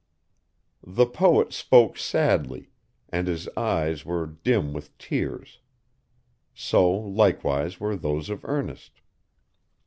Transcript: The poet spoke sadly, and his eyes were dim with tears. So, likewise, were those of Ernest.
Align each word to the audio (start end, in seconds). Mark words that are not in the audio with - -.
The 0.83 1.05
poet 1.05 1.53
spoke 1.53 1.95
sadly, 1.95 2.71
and 3.09 3.27
his 3.27 3.47
eyes 3.49 4.03
were 4.03 4.25
dim 4.25 4.73
with 4.73 4.97
tears. 4.97 5.59
So, 6.55 6.89
likewise, 6.91 7.79
were 7.79 7.95
those 7.95 8.27
of 8.31 8.43
Ernest. 8.43 8.93